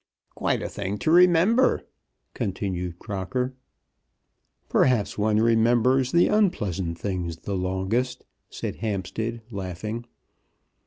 [0.33, 1.85] "Quite a thing to remember,"
[2.33, 3.53] continued Crocker.
[4.67, 10.07] "Perhaps one remembers the unpleasant things the longest," said Hampstead, laughing.